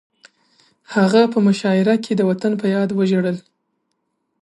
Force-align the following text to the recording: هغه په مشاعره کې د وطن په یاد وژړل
هغه 0.93 1.21
په 1.33 1.39
مشاعره 1.47 1.95
کې 2.03 2.13
د 2.15 2.21
وطن 2.29 2.53
په 2.61 2.65
یاد 2.75 2.89
وژړل 2.93 3.37